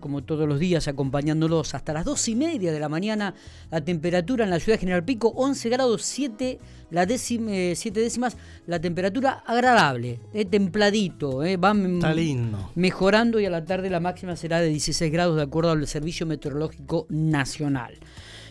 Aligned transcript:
como 0.00 0.22
todos 0.22 0.48
los 0.48 0.58
días, 0.58 0.88
acompañándolos 0.88 1.74
hasta 1.74 1.92
las 1.92 2.04
dos 2.04 2.28
y 2.28 2.34
media 2.34 2.72
de 2.72 2.80
la 2.80 2.88
mañana. 2.88 3.34
La 3.70 3.80
temperatura 3.80 4.44
en 4.44 4.50
la 4.50 4.60
ciudad 4.60 4.76
de 4.76 4.80
General 4.80 5.04
Pico, 5.04 5.32
11 5.36 5.68
grados 5.68 6.02
7, 6.02 6.58
la 6.90 7.06
décima, 7.06 7.50
7 7.74 8.00
décimas. 8.00 8.36
La 8.66 8.80
temperatura 8.80 9.42
agradable, 9.46 10.20
eh, 10.32 10.44
templadito, 10.44 11.42
eh, 11.44 11.56
va 11.56 11.74
mejorando 11.74 13.40
y 13.40 13.46
a 13.46 13.50
la 13.50 13.64
tarde 13.64 13.90
la 13.90 14.00
máxima 14.00 14.36
será 14.36 14.60
de 14.60 14.68
16 14.68 15.12
grados 15.12 15.36
de 15.36 15.42
acuerdo 15.42 15.70
al 15.70 15.86
Servicio 15.86 16.26
Meteorológico 16.26 17.06
Nacional. 17.08 17.98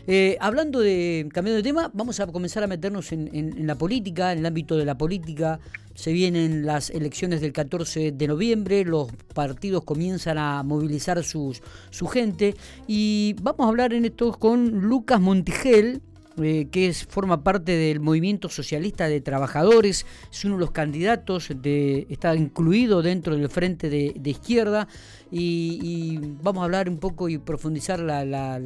Eh, 0.07 0.38
hablando 0.39 0.79
de, 0.79 1.29
cambiando 1.31 1.57
de 1.57 1.63
tema, 1.63 1.91
vamos 1.93 2.20
a 2.20 2.27
comenzar 2.27 2.63
a 2.63 2.67
meternos 2.67 3.11
en, 3.11 3.67
la 3.67 3.75
política, 3.75 4.31
en 4.31 4.39
el 4.39 4.45
ámbito 4.45 4.77
de 4.77 4.85
la 4.85 4.97
política. 4.97 5.59
Se 5.93 6.11
vienen 6.11 6.66
las 6.66 6.89
elecciones 6.89 7.41
del 7.41 7.52
14 7.52 8.11
de 8.13 8.27
noviembre, 8.27 8.84
los 8.85 9.11
partidos 9.34 9.84
comienzan 9.84 10.38
a 10.38 10.63
movilizar 10.63 11.23
sus, 11.23 11.61
su 11.89 12.07
gente. 12.07 12.55
Y 12.88 13.35
vamos 13.41 13.66
a 13.66 13.70
hablar 13.70 13.93
en 13.93 14.05
esto 14.05 14.31
con 14.34 14.81
Lucas 14.81 15.20
Montigel, 15.20 16.02
eh, 16.41 16.70
que 16.71 16.91
forma 16.93 17.43
parte 17.43 17.73
del 17.73 17.99
movimiento 17.99 18.48
socialista 18.48 19.09
de 19.09 19.20
trabajadores, 19.20 20.05
es 20.31 20.45
uno 20.45 20.55
de 20.55 20.62
los 20.62 20.71
candidatos, 20.71 21.49
de, 21.54 22.07
está 22.09 22.34
incluido 22.35 23.02
dentro 23.02 23.35
del 23.35 23.49
frente 23.49 23.90
de, 23.90 24.29
izquierda. 24.29 24.88
Y, 25.29 26.20
vamos 26.41 26.62
a 26.62 26.65
hablar 26.65 26.90
un 26.90 26.98
poco 26.98 27.29
y 27.29 27.38
profundizar 27.38 27.99
la 27.99 28.59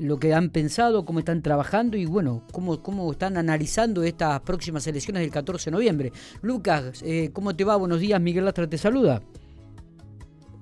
lo 0.00 0.18
que 0.18 0.32
han 0.34 0.50
pensado, 0.50 1.04
cómo 1.04 1.18
están 1.18 1.42
trabajando 1.42 1.96
y 1.96 2.06
bueno, 2.06 2.42
cómo, 2.52 2.82
cómo 2.82 3.12
están 3.12 3.36
analizando 3.36 4.02
estas 4.02 4.40
próximas 4.40 4.86
elecciones 4.86 5.22
del 5.22 5.30
14 5.30 5.70
de 5.70 5.74
noviembre. 5.76 6.12
Lucas, 6.40 7.02
eh, 7.06 7.30
¿cómo 7.32 7.54
te 7.54 7.64
va? 7.64 7.76
Buenos 7.76 8.00
días, 8.00 8.20
Miguel 8.20 8.46
Lastra 8.46 8.68
te 8.68 8.78
saluda. 8.78 9.20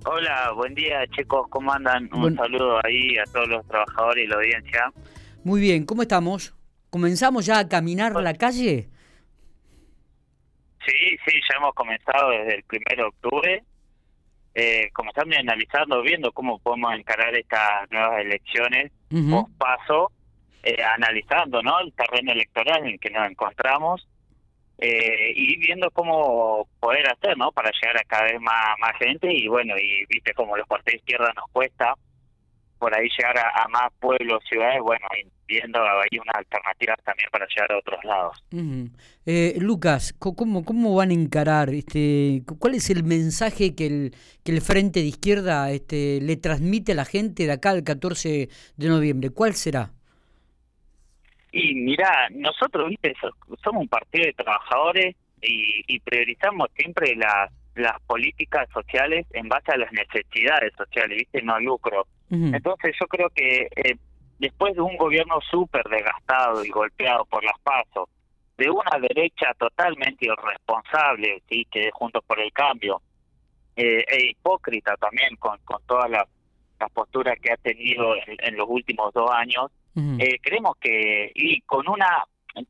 Hola, 0.05 0.53
buen 0.55 0.75
día 0.75 1.07
chicos, 1.09 1.47
¿cómo 1.51 1.73
andan? 1.73 2.09
Un 2.13 2.37
saludo 2.37 2.81
ahí 2.85 3.17
a 3.19 3.25
todos 3.33 3.49
los 3.49 3.67
trabajadores 3.69 4.25
y 4.25 4.27
la 4.27 4.37
audiencia. 4.37 4.93
Muy 5.45 5.61
bien, 5.61 5.85
¿cómo 5.87 6.03
estamos? 6.03 6.55
¿Comenzamos 6.91 7.47
ya 7.47 7.61
a 7.61 7.69
caminar 7.69 8.15
la 8.21 8.35
calle? 8.35 8.89
Sí, 10.85 11.17
sí, 11.27 11.33
ya 11.49 11.59
hemos 11.59 11.75
comenzado 11.75 12.31
desde 12.31 12.57
el 12.57 12.63
primero 12.65 13.05
de 13.05 13.09
octubre 13.09 13.65
eh, 14.59 14.91
como 14.93 15.11
están 15.11 15.33
analizando, 15.33 16.03
viendo 16.03 16.33
cómo 16.33 16.59
podemos 16.59 16.93
encarar 16.95 17.33
estas 17.37 17.89
nuevas 17.93 18.21
elecciones 18.21 18.91
post 19.09 19.51
paso, 19.57 20.13
eh, 20.65 20.83
analizando 20.83 21.63
¿no? 21.63 21.79
el 21.79 21.93
terreno 21.93 22.33
electoral 22.33 22.81
en 22.81 22.95
el 22.95 23.01
que 23.01 23.11
nos 23.11 23.31
encontramos 23.31 24.09
eh, 24.79 25.33
y 25.37 25.57
viendo 25.59 25.91
cómo 25.93 26.67
poder 26.81 27.09
hacer 27.09 27.39
¿no? 27.39 27.53
para 27.53 27.71
llegar 27.71 27.99
a 27.99 28.05
cada 28.05 28.25
vez 28.25 28.41
más, 28.41 28.77
más 28.81 28.97
gente 28.99 29.33
y 29.33 29.47
bueno, 29.47 29.77
y 29.79 30.05
viste 30.07 30.35
como 30.35 30.57
los 30.57 30.67
partidos 30.67 30.95
de 30.95 30.99
izquierda 30.99 31.33
nos 31.37 31.49
cuesta 31.53 31.95
por 32.79 32.97
ahí 32.97 33.09
llegar 33.17 33.39
a, 33.39 33.69
más 33.69 33.93
pueblos, 34.01 34.43
ciudades, 34.49 34.81
bueno, 34.81 35.07
viendo 35.47 35.81
ahí 35.81 36.19
unas 36.21 36.37
alternativas 36.37 36.99
también 37.05 37.29
para 37.31 37.47
llegar 37.47 37.73
a 37.73 37.79
otros 37.79 38.05
lados. 38.05 38.45
eh, 39.27 39.55
Lucas, 39.61 40.15
¿cómo, 40.19 40.65
¿cómo 40.65 40.95
van 40.95 41.11
a 41.11 41.15
encarar? 41.15 41.71
este 41.71 42.43
¿Cuál 42.59 42.75
es 42.75 42.91
el 42.91 43.05
mensaje 43.05 43.75
que 43.75 43.87
el, 43.87 44.15
que 44.45 44.53
el 44.53 44.61
Frente 44.61 45.01
de 45.01 45.07
Izquierda 45.07 45.71
este, 45.71 46.21
le 46.21 46.37
transmite 46.37 46.93
a 46.93 46.97
la 46.97 47.05
gente 47.05 47.47
de 47.47 47.53
acá 47.53 47.73
el 47.73 47.85
14 47.85 48.49
de 48.77 48.89
noviembre? 48.89 49.31
¿Cuál 49.31 49.55
será? 49.55 49.91
Y 51.53 51.75
mira, 51.75 52.29
nosotros, 52.31 52.91
viste, 52.91 53.15
somos 53.63 53.83
un 53.83 53.89
partido 53.89 54.27
de 54.27 54.33
trabajadores 54.35 55.17
y, 55.41 55.85
y 55.87 56.01
priorizamos 56.01 56.69
siempre 56.77 57.17
las 57.17 57.51
las 57.79 58.01
políticas 58.03 58.69
sociales 58.73 59.27
en 59.33 59.49
base 59.49 59.73
a 59.73 59.77
las 59.77 59.93
necesidades 59.93 60.73
sociales, 60.77 61.19
¿viste? 61.19 61.43
No 61.43 61.55
al 61.55 61.65
lucro. 61.65 62.07
Entonces 62.31 62.95
yo 63.01 63.07
creo 63.07 63.31
que 63.31 63.69
eh, 63.75 63.97
después 64.39 64.75
de 64.75 64.83
un 64.83 64.97
gobierno 64.97 65.41
súper 65.51 65.83
desgastado 65.85 66.65
y 66.65 66.69
golpeado 66.69 67.25
por 67.25 67.43
las 67.43 67.59
pasos, 67.61 68.09
de 68.57 68.69
una 68.71 68.99
derecha 69.01 69.55
totalmente 69.59 70.27
irresponsable, 70.27 71.43
sí, 71.49 71.67
que 71.71 71.91
Juntos 71.93 72.25
por 72.27 72.41
el 72.41 72.53
Cambio, 72.53 73.01
eh, 73.77 74.05
e 74.09 74.31
hipócrita 74.31 74.97
también 74.97 75.37
con, 75.37 75.57
con 75.65 75.81
todas 75.87 76.11
las, 76.11 76.25
posturas 76.93 77.37
que 77.41 77.53
ha 77.53 77.57
tenido 77.57 78.15
en, 78.27 78.57
los 78.57 78.67
últimos 78.69 79.13
dos 79.13 79.29
años, 79.33 79.71
eh, 80.21 80.39
creemos 80.41 80.77
que, 80.81 81.33
y 81.35 81.61
con 81.63 81.89
una, 81.89 82.25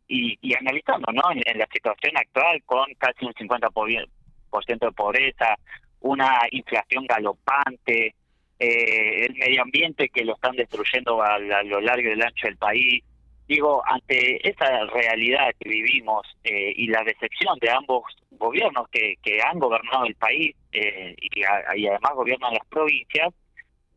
y, 0.07 0.39
y 0.41 0.55
analizando 0.55 1.13
¿no? 1.13 1.23
En, 1.45 1.59
la 1.59 1.67
situación 1.71 2.17
actual, 2.17 2.63
con 2.65 2.87
casi 2.97 3.27
un 3.27 3.35
50% 3.35 4.09
por 4.49 4.65
ciento 4.65 4.87
de 4.87 4.93
pobreza, 4.93 5.57
una 6.01 6.41
inflación 6.51 7.07
galopante, 7.07 8.15
eh, 8.59 9.27
el 9.27 9.35
medio 9.35 9.63
ambiente 9.63 10.09
que 10.09 10.25
lo 10.25 10.35
están 10.35 10.57
destruyendo 10.57 11.23
a, 11.23 11.39
lo 11.39 11.81
largo 11.81 12.09
y 12.09 12.13
el 12.13 12.23
ancho 12.23 12.47
del 12.47 12.57
país. 12.57 13.05
Digo, 13.47 13.83
ante 13.87 14.47
esa 14.47 14.85
realidad 14.87 15.55
que 15.59 15.69
vivimos 15.69 16.27
eh, 16.45 16.73
y 16.77 16.89
la 16.89 17.03
decepción 17.03 17.59
de 17.61 17.71
ambos 17.71 18.05
gobiernos 18.33 18.89
que, 18.91 19.15
que 19.23 19.41
han 19.41 19.59
gobernado 19.59 20.05
el 20.05 20.15
país 20.17 20.55
eh, 20.73 21.15
y, 21.19 21.43
además 21.45 22.13
gobiernan 22.15 22.53
las 22.53 22.67
provincias, 22.69 23.33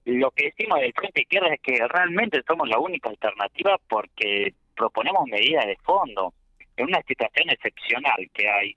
lo 0.06 0.32
que 0.32 0.46
decimos 0.46 0.80
del 0.80 0.94
Frente 0.94 1.22
Izquierda 1.22 1.54
es 1.54 1.62
que 1.62 1.86
realmente 1.88 2.42
somos 2.48 2.68
la 2.70 2.80
única 2.80 3.10
alternativa 3.10 3.78
porque 3.90 4.54
proponemos 4.76 5.28
medidas 5.28 5.66
de 5.66 5.78
fondo. 5.84 6.34
En 6.78 6.86
una 6.86 7.02
situación 7.04 7.50
excepcional 7.50 8.30
que 8.34 8.50
hay 8.50 8.76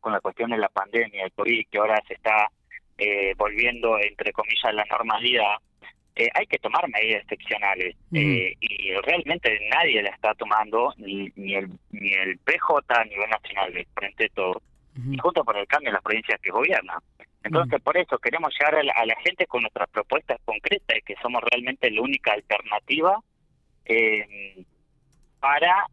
con 0.00 0.12
la 0.12 0.20
cuestión 0.20 0.50
de 0.50 0.58
la 0.58 0.68
pandemia, 0.68 1.24
el 1.24 1.32
COVID, 1.32 1.66
que 1.70 1.78
ahora 1.78 2.00
se 2.06 2.14
está 2.14 2.50
eh, 2.96 3.34
volviendo, 3.36 3.98
entre 3.98 4.32
comillas, 4.32 4.64
a 4.66 4.72
la 4.72 4.84
normalidad, 4.84 5.56
eh, 6.14 6.28
hay 6.32 6.46
que 6.46 6.60
tomar 6.60 6.88
medidas 6.88 7.22
excepcionales 7.22 7.96
eh, 8.12 8.54
y 8.60 8.92
realmente 9.02 9.58
nadie 9.68 10.00
la 10.00 10.10
está 10.10 10.32
tomando, 10.34 10.94
ni, 10.98 11.28
ni, 11.34 11.54
el, 11.56 11.70
ni 11.90 12.12
el 12.12 12.38
PJ 12.38 12.84
a 12.88 13.04
nivel 13.04 13.28
nacional, 13.28 13.86
frente 13.94 14.26
a 14.26 14.28
todo, 14.28 14.62
y 15.10 15.18
junto 15.18 15.42
por 15.44 15.56
el 15.56 15.66
cambio 15.66 15.88
en 15.88 15.94
las 15.94 16.02
provincias 16.04 16.40
que 16.40 16.52
gobiernan. 16.52 16.98
Entonces, 17.42 17.82
por 17.82 17.96
eso 17.96 18.16
queremos 18.18 18.54
llegar 18.58 18.76
a 18.76 19.04
la, 19.04 19.16
gente 19.24 19.46
con 19.46 19.62
nuestras 19.62 19.90
propuestas 19.90 20.38
concretas, 20.44 20.96
y 20.96 21.02
que 21.02 21.16
somos 21.20 21.42
realmente 21.42 21.90
la 21.90 22.00
única 22.00 22.32
alternativa 22.32 23.18
para 25.40 25.88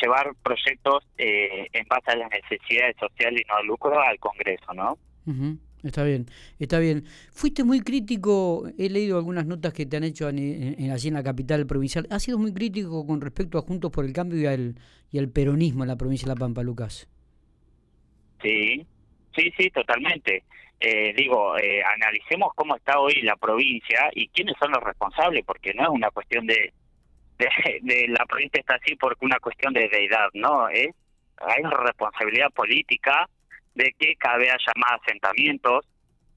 llevar 0.00 0.32
proyectos 0.42 1.06
en 1.18 1.86
base 1.88 2.10
a 2.10 2.16
las 2.16 2.30
necesidades 2.30 2.96
sociales 2.96 3.42
y 3.44 3.48
no 3.48 3.56
al 3.56 3.66
lucro 3.66 4.00
al 4.00 4.18
Congreso, 4.18 4.72
¿no? 4.72 4.96
Está 5.82 6.04
bien, 6.04 6.26
está 6.58 6.78
bien. 6.78 7.04
Fuiste 7.32 7.64
muy 7.64 7.80
crítico, 7.80 8.68
he 8.78 8.90
leído 8.90 9.16
algunas 9.16 9.46
notas 9.46 9.72
que 9.72 9.86
te 9.86 9.96
han 9.96 10.04
hecho 10.04 10.28
en, 10.28 10.90
allí 10.90 11.08
en 11.08 11.14
la 11.14 11.22
capital 11.22 11.66
provincial. 11.66 12.06
¿Has 12.10 12.22
sido 12.22 12.38
muy 12.38 12.52
crítico 12.52 13.06
con 13.06 13.20
respecto 13.20 13.58
a 13.58 13.62
Juntos 13.62 13.90
por 13.90 14.04
el 14.04 14.12
Cambio 14.12 14.38
y 14.38 14.46
al, 14.46 14.74
y 15.10 15.18
al 15.18 15.30
peronismo 15.30 15.84
en 15.84 15.88
la 15.88 15.96
provincia 15.96 16.26
de 16.26 16.34
La 16.34 16.38
Pampa, 16.38 16.62
Lucas? 16.62 17.08
Sí, 18.42 18.86
sí, 19.34 19.52
sí, 19.56 19.70
totalmente. 19.70 20.44
Eh, 20.80 21.12
digo, 21.14 21.58
eh, 21.58 21.82
analicemos 21.82 22.52
cómo 22.54 22.76
está 22.76 22.98
hoy 22.98 23.20
la 23.22 23.36
provincia 23.36 24.10
y 24.14 24.28
quiénes 24.28 24.56
son 24.58 24.72
los 24.72 24.82
responsables, 24.82 25.44
porque 25.44 25.74
no 25.74 25.84
es 25.84 25.88
una 25.90 26.10
cuestión 26.10 26.46
de, 26.46 26.72
de, 27.82 28.08
la 28.08 28.24
provincia 28.26 28.60
está 28.60 28.74
así 28.74 28.96
porque 28.96 29.24
una 29.24 29.38
cuestión 29.40 29.72
de 29.72 29.88
deidad, 29.88 30.28
¿no? 30.34 30.68
Es, 30.68 30.88
hay 31.38 31.62
responsabilidad 31.62 32.50
política 32.50 33.28
de 33.80 33.94
que 33.98 34.14
vez 34.38 34.50
haya 34.52 34.72
más 34.76 35.00
asentamientos, 35.02 35.86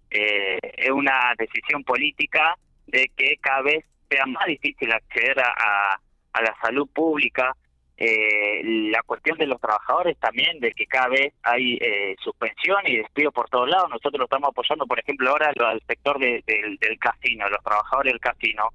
eh, 0.10 0.60
es 0.62 0.92
una 0.92 1.34
decisión 1.38 1.84
política 1.84 2.56
de 2.88 3.12
que 3.16 3.36
cada 3.42 3.64
vez 3.64 3.86
sea 4.10 4.26
más 4.26 4.46
difícil 4.46 4.92
acceder 4.92 5.40
a, 5.40 6.00
a, 6.34 6.42
la 6.42 6.56
salud 6.62 6.88
pública, 6.94 7.54
eh, 7.98 8.62
la 8.64 9.02
cuestión 9.04 9.38
de 9.38 9.48
los 9.48 9.60
trabajadores 9.60 10.18
también, 10.20 10.60
de 10.60 10.72
que 10.72 10.86
cada 10.86 11.10
vez 11.10 11.34
hay 11.44 11.78
eh, 11.82 12.16
suspensión 12.24 12.78
y 12.86 12.98
despido 12.98 13.32
por 13.32 13.50
todos 13.50 13.70
lados. 13.70 13.90
Nosotros 13.90 14.20
lo 14.20 14.26
estamos 14.26 14.50
apoyando, 14.50 14.86
por 14.86 15.00
ejemplo, 15.00 15.30
ahora 15.30 15.52
al 15.68 15.82
sector 15.86 16.20
del 16.20 17.00
casino, 17.00 17.50
los 17.50 17.64
trabajadores 17.64 18.14
del 18.14 18.22
casino, 18.22 18.70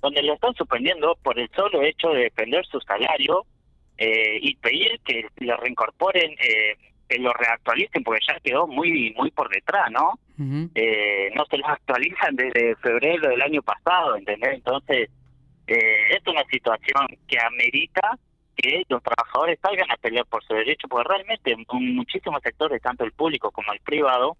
donde 0.00 0.22
lo 0.22 0.34
están 0.34 0.54
suspendiendo 0.54 1.16
por 1.22 1.38
el 1.38 1.48
solo 1.54 1.82
hecho 1.82 2.08
de 2.10 2.24
defender 2.24 2.64
su 2.66 2.80
salario 2.80 3.44
eh, 3.96 4.38
y 4.40 4.56
pedir 4.56 5.00
que 5.04 5.26
le 5.38 5.56
reincorporen 5.56 6.32
eh, 6.32 6.76
que 7.08 7.18
lo 7.18 7.32
reactualicen 7.32 8.04
porque 8.04 8.24
ya 8.26 8.38
quedó 8.40 8.66
muy 8.66 9.14
muy 9.16 9.30
por 9.30 9.48
detrás, 9.48 9.90
¿no? 9.90 10.18
eh, 10.74 11.30
no 11.34 11.44
se 11.46 11.58
lo 11.58 11.66
actualizan 11.66 12.36
desde 12.36 12.76
febrero 12.76 13.28
del 13.28 13.42
año 13.42 13.62
pasado, 13.62 14.16
¿entendés? 14.16 14.54
Entonces, 14.54 15.10
eh, 15.66 16.16
es 16.16 16.26
una 16.26 16.44
situación 16.44 17.06
que 17.26 17.38
amerita 17.40 18.18
que 18.56 18.82
los 18.88 19.02
trabajadores 19.02 19.58
salgan 19.60 19.90
a 19.90 19.96
pelear 19.96 20.26
por 20.26 20.44
su 20.44 20.54
derecho, 20.54 20.88
porque 20.88 21.08
realmente 21.08 21.54
muchísimos 21.70 22.40
sectores, 22.42 22.82
tanto 22.82 23.04
el 23.04 23.12
público 23.12 23.50
como 23.50 23.72
el 23.72 23.80
privado, 23.80 24.36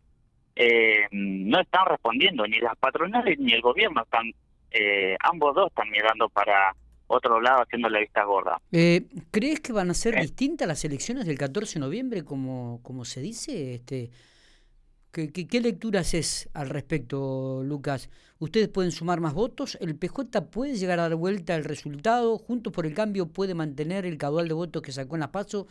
eh, 0.57 1.07
no 1.13 1.61
están 1.61 1.87
respondiendo, 1.87 2.45
ni 2.47 2.59
las 2.59 2.77
patronales 2.79 3.39
ni 3.39 3.53
el 3.53 3.61
gobierno 3.61 4.03
están, 4.03 4.33
eh, 4.73 5.17
ambos 5.21 5.55
dos 5.55 5.69
están 5.69 5.89
mirando 5.91 6.29
para 6.29 6.75
otro 7.09 7.41
lado 7.41 7.63
haciendo 7.63 7.89
la 7.89 7.99
vista 7.99 8.23
gorda. 8.25 8.61
Eh, 8.71 9.07
¿Crees 9.31 9.61
que 9.61 9.73
van 9.73 9.91
a 9.91 9.95
ser 9.95 10.21
distintas 10.21 10.69
las 10.69 10.85
elecciones 10.85 11.27
del 11.27 11.37
14 11.37 11.75
de 11.75 11.81
noviembre, 11.81 12.25
como, 12.25 12.81
como 12.83 13.05
se 13.05 13.21
dice? 13.21 13.75
este 13.75 14.11
¿Qué, 15.11 15.33
qué, 15.33 15.61
lecturas 15.61 16.13
es 16.15 16.49
al 16.53 16.69
respecto, 16.69 17.63
Lucas? 17.65 18.11
¿Ustedes 18.39 18.69
pueden 18.69 18.93
sumar 18.93 19.21
más 19.21 19.33
votos? 19.33 19.77
¿El 19.81 19.97
PJ 19.97 20.43
puede 20.51 20.77
llegar 20.77 21.01
a 21.01 21.09
dar 21.09 21.17
vuelta 21.17 21.57
el 21.57 21.65
resultado? 21.65 22.39
¿Juntos 22.39 22.73
por 22.73 22.87
el 22.87 22.95
Cambio 22.95 23.27
puede 23.27 23.55
mantener 23.55 24.05
el 24.05 24.19
caudal 24.19 24.47
de 24.47 24.55
votos 24.55 24.83
que 24.83 24.93
sacó 24.93 25.17
en 25.17 25.21
la 25.21 25.33
PASO? 25.33 25.67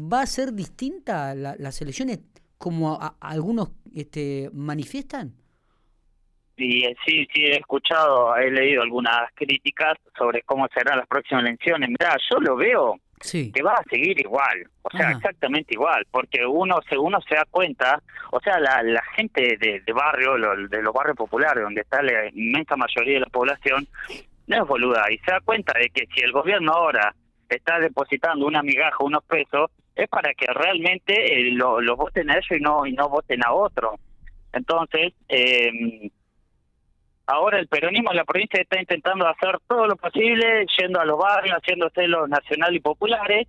¿Va 0.00 0.22
a 0.22 0.26
ser 0.26 0.54
distinta 0.54 1.34
la, 1.34 1.54
las 1.58 1.80
elecciones 1.82 2.20
como 2.56 2.98
algunos 3.20 3.70
este, 3.94 4.50
manifiestan? 4.54 5.34
Sí, 6.58 6.82
sí, 7.06 7.28
sí, 7.32 7.44
he 7.44 7.56
escuchado, 7.58 8.36
he 8.36 8.50
leído 8.50 8.82
algunas 8.82 9.30
críticas 9.34 9.96
sobre 10.16 10.42
cómo 10.42 10.66
serán 10.74 10.98
las 10.98 11.06
próximas 11.06 11.44
elecciones. 11.44 11.88
Mira, 11.90 12.16
yo 12.28 12.40
lo 12.40 12.56
veo 12.56 12.96
que 13.20 13.62
va 13.62 13.74
a 13.74 13.82
seguir 13.88 14.20
igual, 14.20 14.68
o 14.82 14.90
sea, 14.90 15.10
exactamente 15.10 15.74
igual, 15.74 16.04
porque 16.10 16.44
uno 16.46 16.78
se 16.88 16.96
uno 16.96 17.20
se 17.28 17.34
da 17.34 17.44
cuenta, 17.50 18.00
o 18.30 18.40
sea, 18.40 18.58
la, 18.58 18.82
la 18.82 19.02
gente 19.16 19.56
de, 19.58 19.80
de 19.84 19.92
barrio, 19.92 20.34
de 20.68 20.82
los 20.82 20.92
barrios 20.92 21.16
populares, 21.16 21.62
donde 21.62 21.80
está 21.80 22.02
la 22.02 22.28
inmensa 22.32 22.76
mayoría 22.76 23.14
de 23.14 23.20
la 23.20 23.26
población, 23.26 23.86
no 24.46 24.62
es 24.62 24.68
boluda, 24.68 25.04
y 25.10 25.18
se 25.18 25.32
da 25.32 25.40
cuenta 25.40 25.72
de 25.78 25.90
que 25.90 26.06
si 26.14 26.20
el 26.20 26.32
gobierno 26.32 26.72
ahora 26.72 27.14
está 27.48 27.78
depositando 27.78 28.46
una 28.46 28.62
migaja, 28.62 28.96
unos 29.00 29.24
pesos, 29.24 29.70
es 29.94 30.08
para 30.08 30.32
que 30.34 30.46
realmente 30.52 31.40
eh, 31.40 31.50
lo, 31.52 31.80
lo, 31.80 31.96
voten 31.96 32.30
a 32.30 32.34
ellos 32.34 32.52
y 32.52 32.60
no, 32.60 32.86
y 32.86 32.92
no 32.92 33.08
voten 33.08 33.44
a 33.44 33.52
otro. 33.52 33.98
Entonces, 34.52 35.12
eh, 35.28 36.10
Ahora 37.30 37.58
el 37.58 37.68
peronismo 37.68 38.10
en 38.10 38.16
la 38.16 38.24
provincia 38.24 38.58
está 38.58 38.80
intentando 38.80 39.26
hacer 39.28 39.58
todo 39.68 39.86
lo 39.86 39.96
posible, 39.96 40.66
yendo 40.78 40.98
a 40.98 41.04
los 41.04 41.18
barrios, 41.18 41.58
haciendo 41.58 41.90
celos 41.90 42.26
nacionales 42.26 42.78
y 42.78 42.80
populares, 42.80 43.46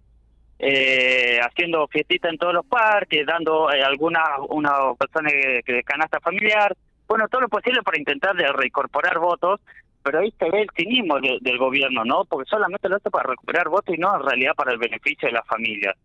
eh, 0.59 1.39
haciendo 1.41 1.87
fiestitas 1.87 2.29
en 2.31 2.37
todos 2.37 2.53
los 2.53 2.65
parques, 2.65 3.25
dando 3.25 3.71
eh, 3.71 3.81
algunas 3.81 4.23
una 4.49 4.93
persona 4.99 5.29
de 5.31 5.83
canasta 5.83 6.19
familiar, 6.19 6.75
bueno, 7.07 7.29
todo 7.29 7.41
lo 7.41 7.49
posible 7.49 7.81
para 7.81 7.97
intentar 7.97 8.35
de 8.35 8.51
reincorporar 8.51 9.17
votos, 9.17 9.61
pero 10.03 10.19
ahí 10.19 10.31
se 10.37 10.49
ve 10.49 10.61
el 10.61 10.69
cinismo 10.75 11.15
del 11.19 11.57
gobierno, 11.57 12.03
¿no? 12.05 12.25
Porque 12.25 12.49
solamente 12.49 12.89
lo 12.89 12.97
hace 12.97 13.09
para 13.09 13.29
recuperar 13.29 13.69
votos 13.69 13.95
y 13.95 13.97
no 13.97 14.13
en 14.13 14.27
realidad 14.27 14.53
para 14.55 14.73
el 14.73 14.77
beneficio 14.77 15.27
de 15.27 15.33
las 15.33 15.47
familias. 15.47 15.95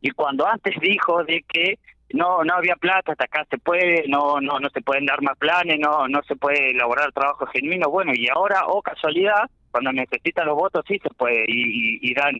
Y 0.00 0.10
cuando 0.12 0.46
antes 0.46 0.74
dijo 0.80 1.24
de 1.24 1.44
que 1.46 1.78
no 2.10 2.42
no 2.42 2.54
había 2.54 2.76
plata 2.76 3.12
hasta 3.12 3.24
acá 3.24 3.46
se 3.50 3.58
puede 3.58 4.04
no 4.08 4.40
no 4.40 4.58
no 4.58 4.70
se 4.70 4.80
pueden 4.80 5.04
dar 5.04 5.20
más 5.22 5.36
planes 5.36 5.78
no 5.78 6.08
no 6.08 6.22
se 6.22 6.36
puede 6.36 6.70
elaborar 6.70 7.12
trabajo 7.12 7.46
genuino. 7.46 7.90
Bueno 7.90 8.12
y 8.14 8.28
ahora 8.28 8.66
o 8.66 8.78
oh, 8.78 8.82
casualidad 8.82 9.50
cuando 9.70 9.92
necesitan 9.92 10.46
los 10.46 10.56
votos 10.56 10.84
sí 10.88 10.98
se 11.02 11.10
puede 11.10 11.44
y, 11.46 12.10
y, 12.10 12.14
dan 12.14 12.36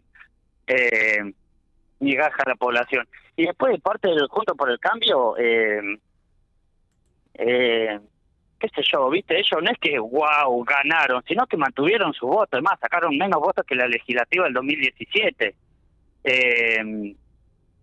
eh, 0.66 1.20
a 2.00 2.48
la 2.48 2.54
población. 2.56 3.06
Y 3.36 3.46
después 3.46 3.72
de 3.72 3.78
parte 3.80 4.08
del 4.08 4.26
junto 4.28 4.54
por 4.54 4.70
el 4.70 4.78
cambio 4.78 5.36
eh, 5.36 5.98
eh, 7.34 8.00
qué 8.58 8.68
sé 8.68 8.82
yo 8.90 9.10
viste 9.10 9.38
ellos 9.38 9.62
no 9.62 9.70
es 9.70 9.78
que 9.78 9.98
wow 9.98 10.64
ganaron 10.64 11.22
sino 11.28 11.46
que 11.46 11.58
mantuvieron 11.58 12.14
su 12.14 12.26
voto. 12.26 12.48
Además 12.52 12.80
sacaron 12.80 13.16
menos 13.18 13.40
votos 13.40 13.66
que 13.66 13.74
la 13.74 13.86
legislativa 13.86 14.44
del 14.44 14.54
2017 14.54 15.54
eh 16.24 17.14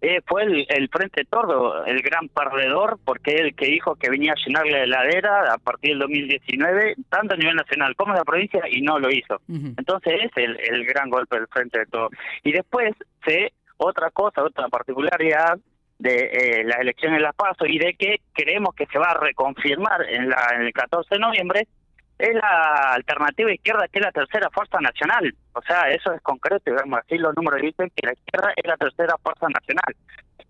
eh, 0.01 0.21
fue 0.25 0.43
el, 0.43 0.89
Frente 0.89 1.25
Tordo 1.25 1.85
el 1.85 2.01
gran 2.01 2.29
perdedor, 2.29 2.99
porque 3.03 3.35
es 3.35 3.41
el 3.41 3.55
que 3.55 3.67
dijo 3.67 3.95
que 3.95 4.09
venía 4.09 4.33
a 4.33 4.45
llenar 4.45 4.65
la 4.67 4.83
heladera 4.83 5.53
a 5.53 5.57
partir 5.57 5.91
del 5.91 5.99
2019, 5.99 6.95
tanto 7.09 7.33
a 7.33 7.37
nivel 7.37 7.55
nacional 7.55 7.95
como 7.95 8.13
en 8.13 8.19
la 8.19 8.25
provincia, 8.25 8.61
y 8.69 8.81
no 8.81 8.99
lo 8.99 9.09
hizo. 9.09 9.41
Entonces 9.47 10.13
es 10.23 10.31
el, 10.35 10.59
el 10.59 10.85
gran 10.85 11.09
golpe 11.09 11.37
del 11.37 11.47
Frente 11.47 11.79
de 11.79 11.85
Todo. 11.87 12.09
Y 12.43 12.51
después, 12.51 12.93
sé 13.25 13.53
otra 13.77 14.11
cosa, 14.11 14.43
otra 14.43 14.67
particularidad 14.69 15.57
de 15.97 16.29
eh, 16.33 16.63
las 16.65 16.79
elecciones 16.79 17.19
de 17.19 17.23
Las 17.23 17.35
Paso 17.35 17.65
y 17.65 17.79
de 17.79 17.93
que 17.93 18.17
creemos 18.33 18.75
que 18.75 18.85
se 18.87 18.99
va 18.99 19.07
a 19.07 19.19
reconfirmar 19.19 20.05
en, 20.09 20.29
la, 20.29 20.49
en 20.55 20.63
el 20.63 20.73
14 20.73 21.15
de 21.15 21.19
noviembre, 21.19 21.67
es 22.17 22.33
la 22.33 22.93
alternativa 22.93 23.53
izquierda 23.53 23.87
que 23.87 23.99
es 23.99 24.05
la 24.05 24.11
tercera 24.11 24.49
fuerza 24.49 24.79
nacional. 24.79 25.35
O 25.53 25.61
sea, 25.61 25.89
eso 25.89 26.13
es 26.13 26.21
concreto 26.21 26.69
y 26.69 26.73
vemos 26.73 26.99
así 26.99 27.17
los 27.17 27.35
números 27.35 27.61
dicen 27.61 27.91
que 27.95 28.07
la 28.07 28.13
izquierda 28.13 28.53
es 28.55 28.65
la 28.65 28.77
tercera 28.77 29.15
fuerza 29.21 29.47
nacional. 29.49 29.95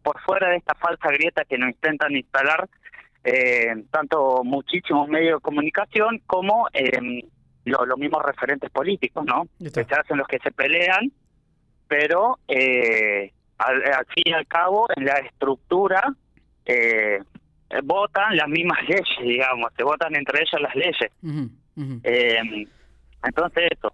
Por 0.04 0.20
fuera 0.22 0.50
de 0.50 0.58
esta 0.58 0.76
falsa 0.76 1.10
grieta 1.10 1.44
que 1.46 1.58
nos 1.58 1.70
intentan 1.70 2.16
instalar 2.16 2.68
eh, 3.24 3.74
tanto 3.90 4.44
muchísimos 4.44 5.08
medios 5.08 5.40
de 5.40 5.42
comunicación 5.42 6.22
como 6.28 6.68
eh, 6.74 7.24
los 7.66 7.98
mismos 7.98 8.24
referentes 8.24 8.70
políticos, 8.70 9.26
¿no? 9.26 9.48
Que 9.58 9.70
se 9.70 9.96
hacen 9.96 10.18
los 10.18 10.28
que 10.28 10.38
se 10.40 10.52
pelean, 10.52 11.12
pero 11.88 12.38
eh, 12.48 13.32
al, 13.58 14.06
fin 14.14 14.24
y 14.26 14.34
al 14.34 14.46
cabo 14.48 14.88
en 14.96 15.06
la 15.06 15.16
estructura 15.16 16.04
eh, 16.66 17.20
votan 17.84 18.38
las 18.38 18.48
mismas 18.48 18.80
leyes, 18.88 19.08
digamos, 19.22 19.72
se 19.76 19.84
votan 19.84 20.16
entre 20.16 20.40
ellas 20.42 20.62
las 20.62 20.76
leyes. 20.76 21.12
Eh, 22.04 22.68
entonces, 23.24 23.70
eso, 23.72 23.94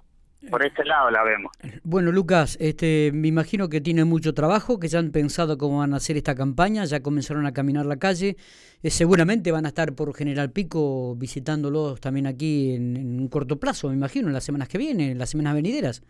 por 0.49 0.65
ese 0.65 0.83
lado 0.83 1.11
la 1.11 1.23
vemos. 1.23 1.51
Bueno, 1.83 2.11
Lucas, 2.11 2.57
este, 2.59 3.11
me 3.13 3.27
imagino 3.27 3.69
que 3.69 3.81
tienen 3.81 4.07
mucho 4.07 4.33
trabajo, 4.33 4.79
que 4.79 4.87
ya 4.87 4.99
han 4.99 5.11
pensado 5.11 5.57
cómo 5.57 5.79
van 5.79 5.93
a 5.93 5.97
hacer 5.97 6.17
esta 6.17 6.35
campaña, 6.35 6.85
ya 6.85 7.01
comenzaron 7.01 7.45
a 7.45 7.53
caminar 7.53 7.85
la 7.85 7.97
calle, 7.97 8.37
eh, 8.81 8.89
seguramente 8.89 9.51
van 9.51 9.65
a 9.65 9.69
estar 9.69 9.93
por 9.93 10.13
General 10.15 10.51
Pico 10.51 11.15
visitándolos 11.15 11.99
también 12.01 12.27
aquí 12.27 12.73
en, 12.73 12.97
en, 12.97 13.19
un 13.19 13.27
corto 13.27 13.59
plazo, 13.59 13.89
me 13.89 13.95
imagino, 13.95 14.27
en 14.27 14.33
las 14.33 14.43
semanas 14.43 14.67
que 14.67 14.77
vienen, 14.77 15.11
en 15.11 15.17
las 15.17 15.29
semanas 15.29 15.53
venideras. 15.53 16.03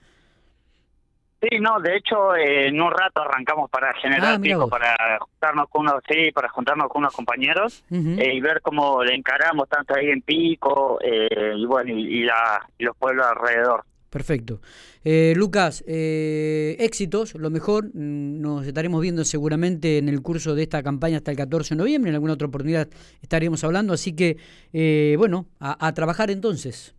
Sí, 1.42 1.60
no, 1.60 1.80
de 1.80 1.98
hecho, 1.98 2.36
eh, 2.36 2.68
en 2.68 2.80
un 2.80 2.92
rato 2.92 3.22
arrancamos 3.22 3.70
para 3.72 3.92
generar 3.96 4.40
ah, 4.40 4.68
para 4.70 5.18
juntarnos 5.20 5.70
con 5.70 5.82
unos, 5.82 6.04
sí, 6.08 6.32
para 6.32 6.50
juntarnos 6.50 6.88
con 6.88 7.00
unos 7.00 7.14
compañeros 7.16 7.84
eh, 7.90 8.34
y 8.34 8.40
ver 8.40 8.62
cómo 8.62 9.04
le 9.04 9.16
encaramos 9.16 9.68
tanto 9.68 9.96
ahí 9.96 10.12
en 10.12 10.22
Pico 10.22 11.00
eh, 11.02 11.54
y 11.58 11.66
bueno, 11.66 11.92
y, 11.92 12.24
la, 12.26 12.64
y 12.78 12.84
los 12.84 12.96
pueblos 12.96 13.26
alrededor. 13.26 13.84
Perfecto. 14.12 14.60
Eh, 15.06 15.34
Lucas, 15.38 15.84
eh, 15.88 16.76
éxitos, 16.80 17.34
lo 17.36 17.50
mejor. 17.50 17.86
Mm, 17.86 18.42
nos 18.42 18.68
estaremos 18.68 19.02
viendo 19.02 19.24
seguramente 19.24 19.98
en 19.98 20.10
el 20.10 20.22
curso 20.22 20.54
de 20.54 20.64
esta 20.64 20.84
campaña 20.84 21.18
hasta 21.18 21.32
el 21.32 21.38
14 21.38 21.76
de 21.76 21.80
noviembre. 21.80 22.10
En 22.10 22.16
alguna 22.16 22.34
otra 22.34 22.48
oportunidad 22.48 22.90
estaremos 23.22 23.64
hablando. 23.64 23.94
Así 23.94 24.14
que, 24.14 24.36
eh, 24.74 25.16
bueno, 25.18 25.48
a, 25.60 25.88
a 25.88 25.94
trabajar 25.94 26.30
entonces. 26.30 26.94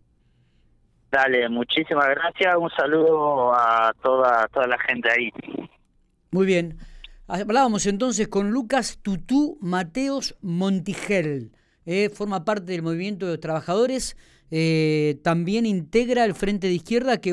Dale, 1.13 1.47
muchísimas 1.47 2.07
gracias. 2.07 2.55
Un 2.57 2.71
saludo 2.71 3.53
a 3.53 3.93
toda, 4.01 4.47
toda 4.47 4.65
la 4.65 4.79
gente 4.79 5.11
ahí. 5.11 5.31
Muy 6.31 6.47
bien. 6.47 6.79
Hablábamos 7.27 7.85
entonces 7.85 8.27
con 8.27 8.49
Lucas 8.49 8.97
Tutú 9.03 9.59
Mateos 9.61 10.35
Montigel. 10.41 11.51
Eh, 11.85 12.09
forma 12.09 12.43
parte 12.43 12.71
del 12.71 12.81
movimiento 12.81 13.27
de 13.27 13.33
los 13.33 13.39
trabajadores. 13.39 14.17
Eh, 14.49 15.19
también 15.23 15.67
integra 15.67 16.25
el 16.25 16.33
Frente 16.33 16.65
de 16.65 16.73
Izquierda 16.73 17.21
que 17.21 17.31